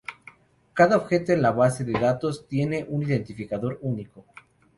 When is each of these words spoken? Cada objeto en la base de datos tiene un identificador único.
Cada 0.73 0.97
objeto 0.97 1.31
en 1.31 1.43
la 1.43 1.51
base 1.51 1.83
de 1.83 1.91
datos 1.93 2.47
tiene 2.47 2.87
un 2.89 3.03
identificador 3.03 3.77
único. 3.83 4.25